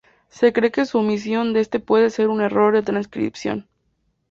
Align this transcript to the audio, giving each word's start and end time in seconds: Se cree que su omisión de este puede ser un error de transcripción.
Se 0.29 0.51
cree 0.51 0.71
que 0.71 0.87
su 0.87 0.97
omisión 0.97 1.53
de 1.53 1.59
este 1.59 1.79
puede 1.79 2.09
ser 2.09 2.29
un 2.29 2.41
error 2.41 2.73
de 2.73 2.81
transcripción. 2.81 3.67